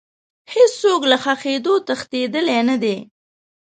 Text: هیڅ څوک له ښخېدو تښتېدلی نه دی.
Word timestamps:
هیڅ 0.53 0.71
څوک 0.81 1.01
له 1.11 1.17
ښخېدو 1.23 1.73
تښتېدلی 1.87 2.59
نه 2.69 2.75
دی. 2.83 2.97